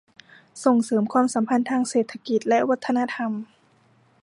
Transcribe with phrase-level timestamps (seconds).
[0.63, 3.31] ส่งเสริมความสัมพันธ์ทางเศรษฐกิจและวัฒนธรรม